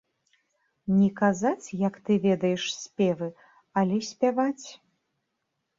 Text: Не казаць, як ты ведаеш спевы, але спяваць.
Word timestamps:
Не 0.95 1.09
казаць, 1.19 1.67
як 1.87 2.01
ты 2.07 2.13
ведаеш 2.25 2.63
спевы, 2.81 3.29
але 3.85 4.05
спяваць. 4.13 4.67